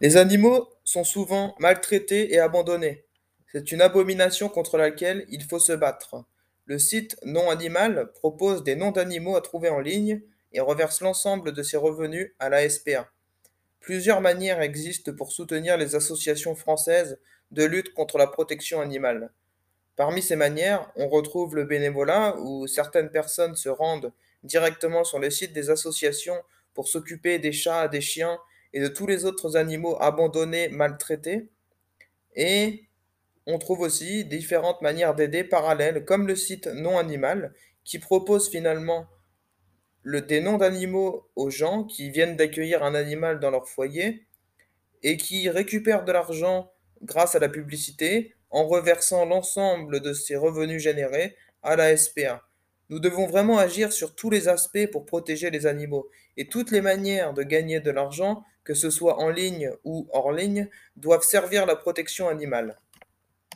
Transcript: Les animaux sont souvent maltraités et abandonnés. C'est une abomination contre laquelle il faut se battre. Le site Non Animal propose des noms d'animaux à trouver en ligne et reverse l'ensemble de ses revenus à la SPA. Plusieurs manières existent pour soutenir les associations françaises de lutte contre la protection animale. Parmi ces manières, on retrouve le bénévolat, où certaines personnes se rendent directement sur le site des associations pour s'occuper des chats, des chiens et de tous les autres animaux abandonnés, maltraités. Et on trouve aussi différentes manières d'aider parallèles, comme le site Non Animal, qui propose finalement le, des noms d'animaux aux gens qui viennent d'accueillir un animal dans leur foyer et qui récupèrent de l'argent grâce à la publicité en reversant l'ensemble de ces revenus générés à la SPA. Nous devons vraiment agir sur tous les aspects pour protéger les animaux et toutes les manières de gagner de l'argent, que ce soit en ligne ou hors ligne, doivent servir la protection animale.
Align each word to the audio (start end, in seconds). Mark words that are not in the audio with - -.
Les 0.00 0.16
animaux 0.16 0.68
sont 0.84 1.02
souvent 1.02 1.56
maltraités 1.58 2.32
et 2.32 2.38
abandonnés. 2.38 3.04
C'est 3.50 3.72
une 3.72 3.80
abomination 3.80 4.48
contre 4.48 4.78
laquelle 4.78 5.26
il 5.28 5.42
faut 5.42 5.58
se 5.58 5.72
battre. 5.72 6.24
Le 6.66 6.78
site 6.78 7.16
Non 7.24 7.50
Animal 7.50 8.12
propose 8.12 8.62
des 8.62 8.76
noms 8.76 8.92
d'animaux 8.92 9.36
à 9.36 9.40
trouver 9.40 9.70
en 9.70 9.80
ligne 9.80 10.20
et 10.52 10.60
reverse 10.60 11.00
l'ensemble 11.00 11.52
de 11.52 11.62
ses 11.62 11.76
revenus 11.76 12.32
à 12.38 12.48
la 12.48 12.68
SPA. 12.68 13.10
Plusieurs 13.80 14.20
manières 14.20 14.60
existent 14.60 15.12
pour 15.12 15.32
soutenir 15.32 15.76
les 15.76 15.96
associations 15.96 16.54
françaises 16.54 17.18
de 17.50 17.64
lutte 17.64 17.92
contre 17.94 18.18
la 18.18 18.26
protection 18.26 18.80
animale. 18.80 19.32
Parmi 19.96 20.22
ces 20.22 20.36
manières, 20.36 20.92
on 20.94 21.08
retrouve 21.08 21.56
le 21.56 21.64
bénévolat, 21.64 22.36
où 22.38 22.68
certaines 22.68 23.10
personnes 23.10 23.56
se 23.56 23.68
rendent 23.68 24.12
directement 24.44 25.02
sur 25.02 25.18
le 25.18 25.30
site 25.30 25.52
des 25.52 25.70
associations 25.70 26.40
pour 26.72 26.86
s'occuper 26.86 27.40
des 27.40 27.50
chats, 27.50 27.88
des 27.88 28.00
chiens 28.00 28.38
et 28.72 28.80
de 28.80 28.88
tous 28.88 29.06
les 29.06 29.24
autres 29.24 29.56
animaux 29.56 29.96
abandonnés, 30.00 30.68
maltraités. 30.68 31.48
Et 32.34 32.84
on 33.46 33.58
trouve 33.58 33.80
aussi 33.80 34.24
différentes 34.24 34.82
manières 34.82 35.14
d'aider 35.14 35.44
parallèles, 35.44 36.04
comme 36.04 36.26
le 36.26 36.36
site 36.36 36.66
Non 36.66 36.98
Animal, 36.98 37.54
qui 37.84 37.98
propose 37.98 38.50
finalement 38.50 39.06
le, 40.02 40.20
des 40.20 40.40
noms 40.40 40.58
d'animaux 40.58 41.28
aux 41.36 41.50
gens 41.50 41.84
qui 41.84 42.10
viennent 42.10 42.36
d'accueillir 42.36 42.82
un 42.82 42.94
animal 42.94 43.40
dans 43.40 43.50
leur 43.50 43.68
foyer 43.68 44.26
et 45.02 45.16
qui 45.16 45.48
récupèrent 45.48 46.04
de 46.04 46.12
l'argent 46.12 46.70
grâce 47.02 47.34
à 47.34 47.38
la 47.38 47.48
publicité 47.48 48.34
en 48.50 48.66
reversant 48.66 49.24
l'ensemble 49.24 50.00
de 50.00 50.12
ces 50.12 50.36
revenus 50.36 50.82
générés 50.82 51.36
à 51.62 51.76
la 51.76 51.96
SPA. 51.96 52.42
Nous 52.90 53.00
devons 53.00 53.26
vraiment 53.26 53.58
agir 53.58 53.92
sur 53.92 54.14
tous 54.14 54.30
les 54.30 54.48
aspects 54.48 54.90
pour 54.90 55.04
protéger 55.04 55.50
les 55.50 55.66
animaux 55.66 56.08
et 56.36 56.48
toutes 56.48 56.70
les 56.70 56.80
manières 56.80 57.34
de 57.34 57.42
gagner 57.42 57.80
de 57.80 57.90
l'argent, 57.90 58.44
que 58.68 58.74
ce 58.74 58.90
soit 58.90 59.18
en 59.18 59.30
ligne 59.30 59.70
ou 59.82 60.06
hors 60.12 60.30
ligne, 60.30 60.68
doivent 60.94 61.22
servir 61.22 61.64
la 61.64 61.74
protection 61.74 62.28
animale. 62.28 62.76